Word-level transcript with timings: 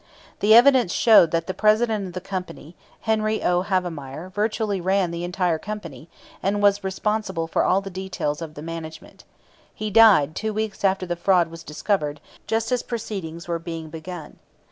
The 0.39 0.55
evidence 0.55 0.91
showed 0.91 1.29
that 1.29 1.45
the 1.45 1.53
president 1.53 2.07
of 2.07 2.13
the 2.13 2.21
company, 2.21 2.75
Henry 3.01 3.43
O. 3.43 3.61
Havemeyer, 3.61 4.31
virtually 4.31 4.81
ran 4.81 5.11
the 5.11 5.23
entire 5.23 5.59
company, 5.59 6.09
and 6.41 6.59
was 6.59 6.83
responsible 6.83 7.45
for 7.45 7.63
all 7.63 7.81
the 7.81 7.91
details 7.91 8.41
of 8.41 8.55
the 8.55 8.63
management. 8.63 9.25
He 9.75 9.91
died 9.91 10.33
two 10.35 10.53
weeks 10.55 10.83
after 10.83 11.05
the 11.05 11.15
fraud 11.15 11.51
was 11.51 11.61
discovered, 11.61 12.19
just 12.47 12.71
as 12.71 12.81
proceedings 12.81 13.47
were 13.47 13.59
being 13.59 13.91
begun. 13.91 14.39